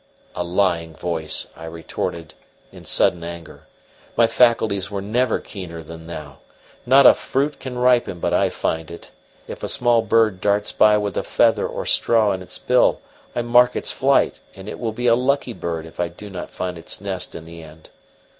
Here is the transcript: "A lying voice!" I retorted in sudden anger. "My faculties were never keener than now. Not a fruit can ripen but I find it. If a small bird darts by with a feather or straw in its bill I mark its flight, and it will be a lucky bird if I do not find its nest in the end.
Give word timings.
"A 0.33 0.43
lying 0.43 0.95
voice!" 0.95 1.45
I 1.55 1.65
retorted 1.65 2.33
in 2.71 2.85
sudden 2.85 3.23
anger. 3.23 3.67
"My 4.17 4.25
faculties 4.25 4.89
were 4.89 4.99
never 4.99 5.37
keener 5.37 5.83
than 5.83 6.07
now. 6.07 6.39
Not 6.87 7.05
a 7.05 7.13
fruit 7.13 7.59
can 7.59 7.77
ripen 7.77 8.19
but 8.19 8.33
I 8.33 8.49
find 8.49 8.89
it. 8.89 9.11
If 9.47 9.61
a 9.61 9.67
small 9.67 10.01
bird 10.01 10.41
darts 10.41 10.71
by 10.71 10.97
with 10.97 11.17
a 11.17 11.23
feather 11.23 11.67
or 11.67 11.85
straw 11.85 12.31
in 12.31 12.41
its 12.41 12.57
bill 12.57 12.99
I 13.35 13.43
mark 13.43 13.75
its 13.75 13.91
flight, 13.91 14.39
and 14.55 14.67
it 14.67 14.79
will 14.79 14.91
be 14.91 15.05
a 15.05 15.13
lucky 15.13 15.53
bird 15.53 15.85
if 15.85 15.99
I 15.99 16.07
do 16.07 16.31
not 16.31 16.49
find 16.49 16.79
its 16.79 16.99
nest 16.99 17.35
in 17.35 17.43
the 17.43 17.61
end. 17.61 17.91